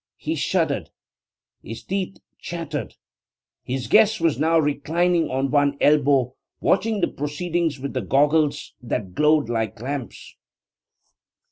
He 0.17 0.33
shuddered; 0.33 0.89
his 1.61 1.83
teeth 1.83 2.17
chattered. 2.39 2.95
His 3.63 3.85
guest 3.85 4.19
was 4.19 4.39
now 4.39 4.57
reclining 4.57 5.29
on 5.29 5.51
one 5.51 5.77
elbow, 5.79 6.33
watching 6.59 7.01
the 7.01 7.07
proceedings 7.07 7.79
with 7.79 7.93
the 7.93 8.01
goggles 8.01 8.73
that 8.81 9.13
glowed 9.13 9.47
like 9.47 9.79
lamps. 9.79 10.37